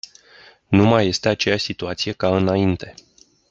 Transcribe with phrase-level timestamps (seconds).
[0.67, 2.93] Nu mai este aceeași situație ca înainte.